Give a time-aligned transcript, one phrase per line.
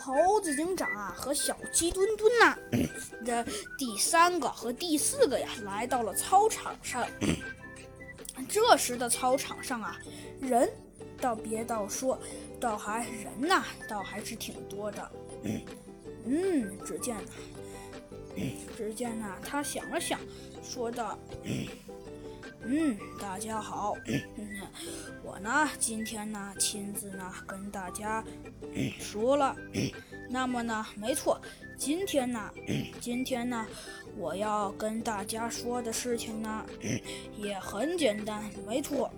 [0.00, 2.56] 猴子警长啊和小鸡墩墩呐
[3.24, 3.44] 的
[3.78, 7.06] 第三个和第四个呀来到了操场上。
[8.48, 9.98] 这时的操场上啊，
[10.40, 10.68] 人
[11.20, 12.18] 倒别倒说，
[12.58, 15.10] 倒还人呐，倒还是挺多的。
[16.24, 20.18] 嗯，只见呢，只见呢，他想了想，
[20.62, 21.18] 说道。
[22.62, 23.96] 嗯，大家好。
[24.36, 24.60] 嗯，
[25.24, 28.22] 我呢，今天呢，亲自呢跟大家
[28.98, 29.56] 说了。
[30.28, 31.40] 那么呢，没错，
[31.78, 32.50] 今天呢，
[33.00, 33.66] 今天呢，
[34.16, 36.64] 我要跟大家说的事情呢，
[37.36, 39.10] 也很简单，没错。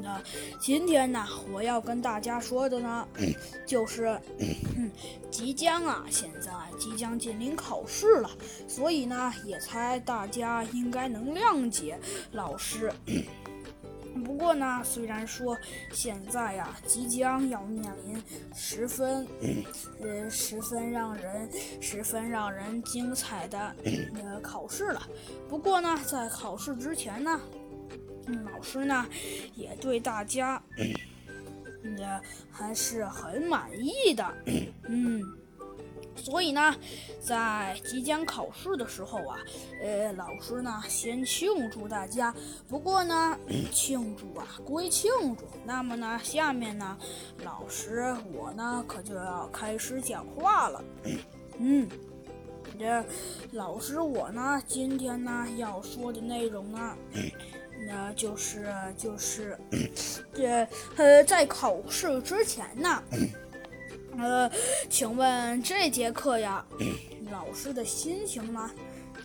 [0.00, 0.20] 那
[0.58, 3.06] 今天呢，我要跟大家说的呢，
[3.66, 4.18] 就是，
[4.76, 4.90] 嗯，
[5.30, 8.30] 即将啊，现在即将进临考试了，
[8.66, 11.98] 所以呢，也猜大家应该能谅解
[12.32, 12.92] 老师。
[14.24, 15.56] 不过呢，虽然说
[15.92, 18.22] 现在呀，即将要面临
[18.54, 19.26] 十分，
[20.00, 21.48] 呃，十分让人
[21.80, 23.74] 十分让人精彩的
[24.14, 25.02] 呃考试了，
[25.48, 27.40] 不过呢，在考试之前呢。
[28.44, 29.06] 老师呢，
[29.54, 30.62] 也对大家，
[31.98, 32.20] 呃，
[32.50, 34.34] 还是很满意的，
[34.88, 35.20] 嗯，
[36.14, 36.74] 所以呢，
[37.20, 39.38] 在即将考试的时候啊，
[39.82, 42.32] 呃，老师呢先庆祝大家。
[42.68, 43.36] 不过呢，
[43.72, 46.96] 庆祝啊归庆祝，那么呢，下面呢，
[47.44, 50.84] 老师我呢可就要开始讲话了，
[51.58, 51.88] 嗯，
[52.78, 53.04] 这
[53.50, 56.96] 老师我呢今天呢要说的内容呢。
[57.86, 58.66] 那就是
[58.96, 59.58] 就是，
[60.32, 60.66] 这
[60.96, 63.02] 呃，在考试之前呢，
[64.18, 64.50] 呃，
[64.88, 66.64] 请问这节课呀，
[67.30, 68.70] 老师的心情呢，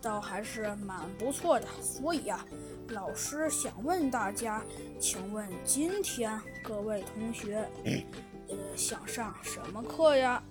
[0.00, 1.66] 倒还是蛮不错的。
[1.82, 2.44] 所以呀，
[2.88, 4.64] 老师想问大家，
[4.98, 7.68] 请问今天各位同学，
[8.48, 10.42] 呃，想上什么课呀？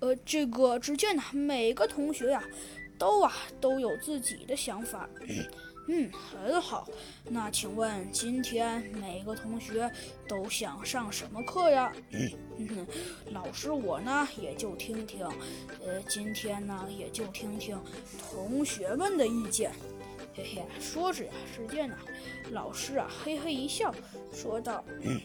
[0.00, 2.42] 呃，这个只见呢，每个同学呀，
[2.98, 5.08] 都啊都有自己的想法。
[5.88, 6.88] 嗯，很好。
[7.24, 9.90] 那请问今天每个同学
[10.28, 11.92] 都想上什么课呀？
[12.58, 12.86] 嗯，
[13.32, 15.24] 老师我呢也就听听，
[15.84, 17.78] 呃，今天呢也就听听
[18.30, 19.70] 同学们的意见。
[20.34, 21.96] 嘿嘿，说着呀，只见呢，
[22.50, 23.94] 老师啊嘿嘿一笑，
[24.32, 24.84] 说道：“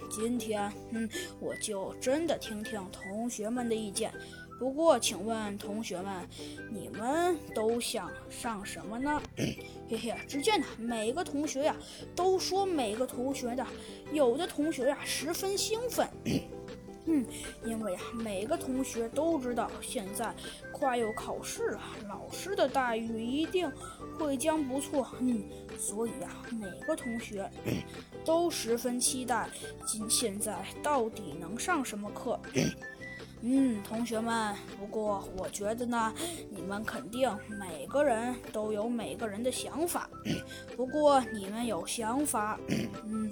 [0.10, 4.14] 今天，嗯，我就真的听听同学们的意见。”
[4.62, 6.30] 不过，请问同学们，
[6.70, 9.20] 你们都想上什么呢？
[9.90, 11.76] 嘿嘿，只见呢，每个同学呀，
[12.16, 13.66] 都说每个同学的，
[14.14, 16.08] 有的同学呀，十分兴奋。
[17.08, 17.26] 嗯，
[17.66, 20.32] 因为啊，每个同学都知道现在
[20.72, 23.68] 快要考试了，老师的待遇一定
[24.20, 25.08] 会将不错。
[25.22, 25.44] 嗯，
[25.80, 27.50] 所以呀，每个同学
[28.24, 29.50] 都十分期待
[29.88, 32.40] 今现在到底能上什么课。
[33.44, 36.14] 嗯，同学们，不过我觉得呢，
[36.52, 40.08] 你们肯定每个人都有每个人的想法。
[40.78, 42.60] 不过你们有想法，
[43.04, 43.32] 嗯，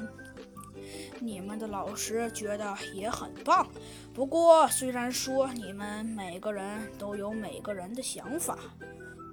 [1.20, 3.68] 你们的老师觉得也很棒。
[4.12, 8.58] 不过虽然说你们每个人都有每个人的想法，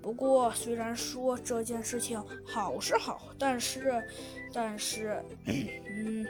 [0.03, 4.07] 不过虽然说这件事情好是好，但是，
[4.53, 6.27] 但是， 嗯，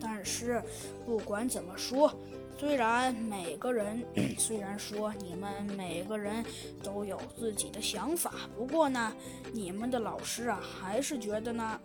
[0.00, 0.62] 但是
[1.04, 2.14] 不管怎么说。
[2.58, 4.02] 虽然每个人，
[4.38, 6.44] 虽然说你们每个人
[6.82, 9.12] 都有自己的想法，不过呢，
[9.52, 11.78] 你们的老师啊，还是觉得呢，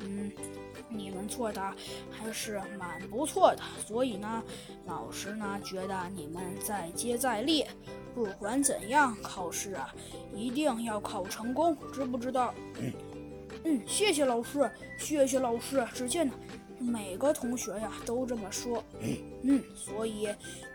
[0.00, 0.30] 嗯，
[0.90, 1.62] 你们做的
[2.10, 3.62] 还是蛮不错的。
[3.86, 4.42] 所以呢，
[4.84, 7.64] 老师呢觉得你们再接再厉，
[8.14, 9.94] 不管怎样，考试啊
[10.34, 12.54] 一定要考成功，知不知道？
[13.64, 15.86] 嗯，谢谢老师，谢谢老师。
[15.94, 16.34] 只见呢。
[16.82, 18.82] 每个同学呀都这么说，
[19.42, 20.28] 嗯，所以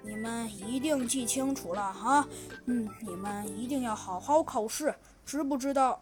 [0.04, 2.28] 你们一定记清楚了哈，
[2.66, 4.94] 嗯，你们一定要好好考试，
[5.26, 6.02] 知不知道？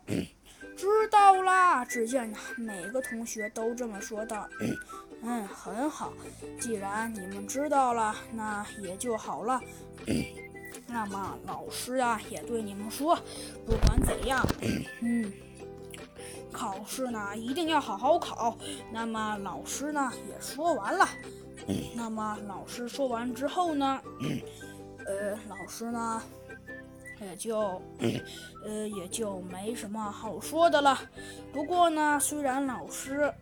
[0.78, 1.84] 知道啦。
[1.84, 4.48] 只见呢，每个同学都这么说道，
[5.22, 6.14] 嗯，很好，
[6.60, 9.60] 既然你们知道了，那也就好了。
[10.88, 13.18] 那么老师啊也对你们说，
[13.66, 14.46] 不管怎样，
[15.02, 15.32] 嗯。
[16.56, 18.58] 考试呢，一定要好好考。
[18.92, 21.06] 那么老师呢也说完了。
[21.96, 24.00] 那么老师说完之后呢，
[25.06, 26.22] 呃，老师呢
[27.20, 27.82] 也就
[28.64, 30.98] 呃也就没什么好说的了。
[31.52, 33.34] 不过呢，虽然老师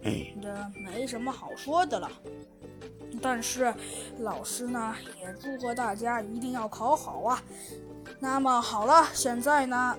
[0.42, 2.10] 的没什么好说的了，
[3.22, 3.74] 但是
[4.20, 7.44] 老师呢也祝贺大家一定要考好啊。
[8.20, 9.98] 那么好了，现在呢，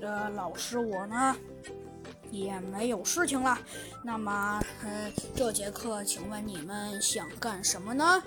[0.00, 1.36] 呃，老师我呢。
[2.32, 3.56] 也没有事情了，
[4.02, 8.22] 那么，嗯，这节课，请问你们想干什么呢？